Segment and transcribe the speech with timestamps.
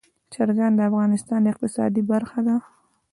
[0.33, 2.55] چرګان د افغانستان د اقتصاد برخه ده.